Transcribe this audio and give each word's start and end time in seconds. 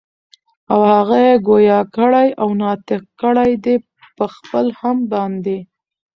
او 0.71 0.79
هغه 0.93 1.17
ئي 1.25 1.33
ګویا 1.47 1.79
کړي 1.95 2.27
او 2.41 2.49
ناطق 2.61 3.03
کړي 3.21 3.51
دي 3.63 3.75
پخپل 4.17 4.65
حَمد 4.79 5.03
باندي 5.11 5.59